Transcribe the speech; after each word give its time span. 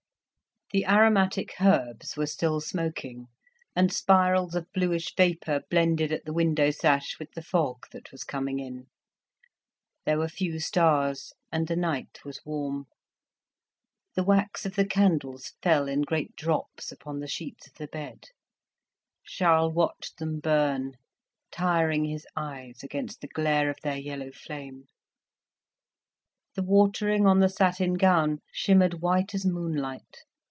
The 0.73 0.85
aromatic 0.85 1.59
herbs 1.59 2.15
were 2.15 2.27
still 2.27 2.61
smoking, 2.61 3.27
and 3.75 3.91
spirals 3.91 4.55
of 4.55 4.71
bluish 4.73 5.13
vapour 5.17 5.63
blended 5.69 6.13
at 6.13 6.23
the 6.23 6.31
window 6.31 6.71
sash 6.71 7.19
with 7.19 7.29
the 7.33 7.41
fog 7.41 7.87
that 7.91 8.09
was 8.09 8.23
coming 8.23 8.57
in. 8.59 8.87
There 10.05 10.17
were 10.17 10.29
few 10.29 10.61
stars, 10.61 11.33
and 11.51 11.67
the 11.67 11.75
night 11.75 12.23
was 12.23 12.39
warm. 12.45 12.85
The 14.15 14.23
wax 14.23 14.65
of 14.65 14.75
the 14.75 14.85
candles 14.85 15.55
fell 15.61 15.89
in 15.89 16.03
great 16.03 16.37
drops 16.37 16.89
upon 16.89 17.19
the 17.19 17.27
sheets 17.27 17.67
of 17.67 17.73
the 17.73 17.87
bed. 17.89 18.27
Charles 19.25 19.73
watched 19.75 20.19
them 20.19 20.39
burn, 20.39 20.93
tiring 21.51 22.05
his 22.05 22.25
eyes 22.37 22.81
against 22.81 23.19
the 23.19 23.27
glare 23.27 23.69
of 23.69 23.81
their 23.83 23.97
yellow 23.97 24.31
flame. 24.31 24.85
The 26.55 26.63
watering 26.63 27.25
on 27.27 27.41
the 27.41 27.49
satin 27.49 27.95
gown 27.95 28.39
shimmered 28.53 29.01
white 29.01 29.35
as 29.35 29.45
moonlight. 29.45 30.21